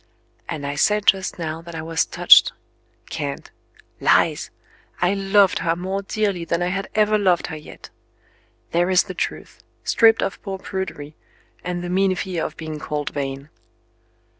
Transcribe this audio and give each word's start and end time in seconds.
And 0.49 0.65
I 0.65 0.73
said 0.73 1.05
just 1.05 1.37
now 1.37 1.61
that 1.61 1.75
I 1.75 1.83
was 1.83 2.07
"touched." 2.07 2.53
Cant! 3.11 3.51
Lies! 3.99 4.49
I 4.99 5.13
loved 5.13 5.59
her 5.59 5.75
more 5.75 6.01
dearly 6.01 6.43
than 6.43 6.63
I 6.63 6.69
had 6.69 6.89
ever 6.95 7.19
loved 7.19 7.45
her 7.53 7.55
yet. 7.55 7.91
There 8.71 8.89
is 8.89 9.03
the 9.03 9.13
truth 9.13 9.61
stripped 9.83 10.23
of 10.23 10.41
poor 10.41 10.57
prudery, 10.57 11.13
and 11.63 11.83
the 11.83 11.89
mean 11.91 12.15
fear 12.15 12.43
of 12.45 12.57
being 12.57 12.79
called 12.79 13.11
Vain! 13.11 13.49